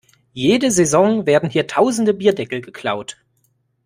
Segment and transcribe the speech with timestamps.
[0.33, 3.17] Jede Saison werden hier tausende Bierdeckel geklaut.